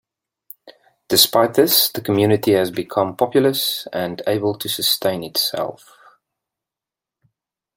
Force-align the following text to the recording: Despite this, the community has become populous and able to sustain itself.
Despite 1.09 1.53
this, 1.53 1.89
the 1.89 2.01
community 2.01 2.53
has 2.53 2.71
become 2.71 3.15
populous 3.15 3.87
and 3.93 4.19
able 4.25 4.57
to 4.57 4.67
sustain 4.67 5.23
itself. 5.23 5.95